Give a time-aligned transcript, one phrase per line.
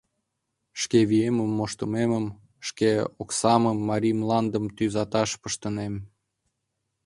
[0.81, 2.25] Шке виемым-моштымемым,
[2.67, 5.93] шке оксамым марий мландым тӱзаташ пыштынем...